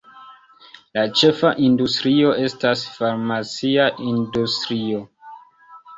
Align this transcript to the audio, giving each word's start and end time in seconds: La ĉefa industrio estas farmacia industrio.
La 0.97 1.01
ĉefa 1.19 1.51
industrio 1.67 2.33
estas 2.47 2.85
farmacia 2.97 3.87
industrio. 4.13 5.05